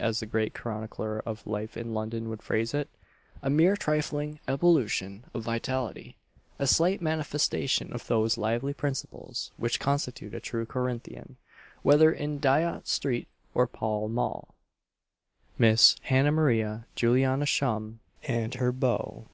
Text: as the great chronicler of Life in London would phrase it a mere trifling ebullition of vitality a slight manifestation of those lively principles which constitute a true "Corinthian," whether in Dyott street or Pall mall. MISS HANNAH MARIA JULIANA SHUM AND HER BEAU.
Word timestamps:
as 0.00 0.20
the 0.20 0.24
great 0.26 0.54
chronicler 0.54 1.18
of 1.26 1.46
Life 1.46 1.76
in 1.76 1.92
London 1.92 2.30
would 2.30 2.40
phrase 2.42 2.72
it 2.72 2.88
a 3.42 3.50
mere 3.50 3.76
trifling 3.76 4.40
ebullition 4.48 5.24
of 5.34 5.42
vitality 5.42 6.16
a 6.58 6.66
slight 6.66 7.02
manifestation 7.02 7.92
of 7.92 8.06
those 8.06 8.38
lively 8.38 8.72
principles 8.72 9.50
which 9.58 9.78
constitute 9.78 10.32
a 10.32 10.40
true 10.40 10.64
"Corinthian," 10.64 11.36
whether 11.82 12.10
in 12.10 12.40
Dyott 12.40 12.86
street 12.88 13.28
or 13.52 13.66
Pall 13.66 14.08
mall. 14.08 14.54
MISS 15.58 15.96
HANNAH 16.04 16.32
MARIA 16.32 16.86
JULIANA 16.94 17.44
SHUM 17.44 18.00
AND 18.22 18.54
HER 18.54 18.72
BEAU. 18.72 19.28